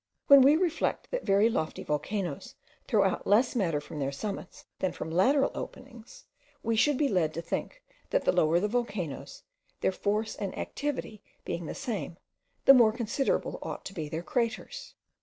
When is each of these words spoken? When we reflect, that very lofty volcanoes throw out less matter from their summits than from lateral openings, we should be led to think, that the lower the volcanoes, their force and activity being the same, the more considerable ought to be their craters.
When 0.25 0.41
we 0.41 0.55
reflect, 0.55 1.11
that 1.11 1.27
very 1.27 1.47
lofty 1.47 1.83
volcanoes 1.83 2.55
throw 2.87 3.03
out 3.03 3.27
less 3.27 3.55
matter 3.55 3.79
from 3.79 3.99
their 3.99 4.11
summits 4.11 4.65
than 4.79 4.93
from 4.93 5.11
lateral 5.11 5.51
openings, 5.53 6.25
we 6.63 6.75
should 6.75 6.97
be 6.97 7.07
led 7.07 7.35
to 7.35 7.41
think, 7.43 7.83
that 8.09 8.25
the 8.25 8.31
lower 8.31 8.59
the 8.59 8.67
volcanoes, 8.67 9.43
their 9.81 9.91
force 9.91 10.33
and 10.35 10.57
activity 10.57 11.21
being 11.45 11.67
the 11.67 11.75
same, 11.75 12.17
the 12.65 12.73
more 12.73 12.91
considerable 12.91 13.59
ought 13.61 13.85
to 13.85 13.93
be 13.93 14.09
their 14.09 14.23
craters. 14.23 14.95